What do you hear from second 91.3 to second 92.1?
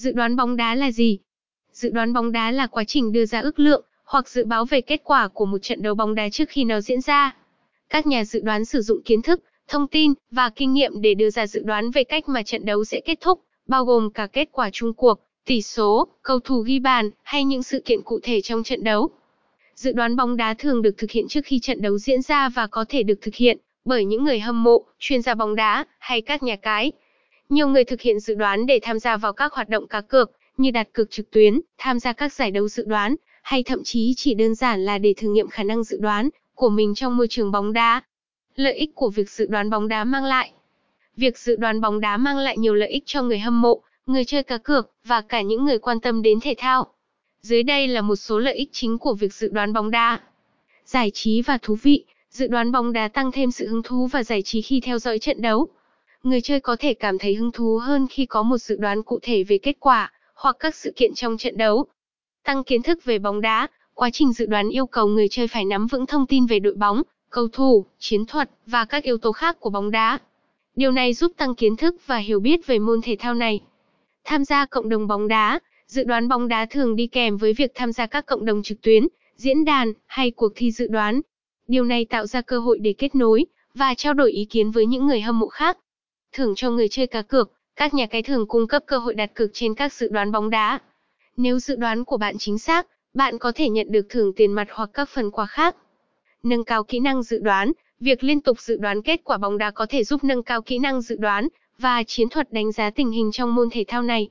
Nếu dự đoán